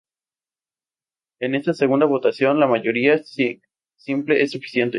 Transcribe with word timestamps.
En 1.39 1.53
esta 1.53 1.73
segunda 1.75 2.07
votación, 2.07 2.59
la 2.59 2.65
mayoría 2.65 3.19
simple 3.97 4.41
es 4.41 4.51
suficiente. 4.53 4.89